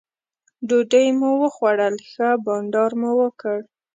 [0.67, 3.57] ډوډۍ مو وخوړل ښه بانډار مو وکړ.